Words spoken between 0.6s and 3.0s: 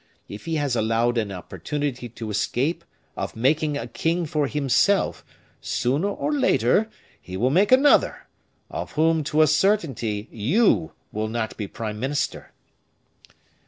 allowed an opportunity to escape